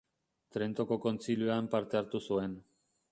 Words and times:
Trentoko 0.55 0.97
Kontzilioan 1.03 1.69
parte 1.75 2.01
hartu 2.03 2.23
zuen. 2.31 2.57